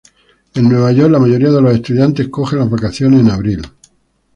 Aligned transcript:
En 0.55 0.67
Nueva 0.67 0.91
York 0.91 1.11
la 1.11 1.19
mayoría 1.19 1.51
de 1.51 1.73
estudiantes 1.75 2.27
cogen 2.29 2.57
las 2.57 2.71
vacaciones 2.71 3.19
en 3.19 3.29
abril. 3.29 3.61